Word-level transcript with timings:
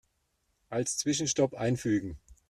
Als 0.69 0.97
Zwischenstopp 0.97 1.53
einfügen. 1.55 2.17